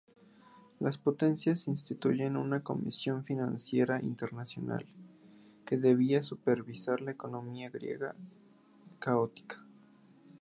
[0.79, 4.87] Las potencias instituyeron una comisión financiera internacional,
[5.63, 8.15] que debía supervisar la economía griega,
[8.97, 9.63] caótica.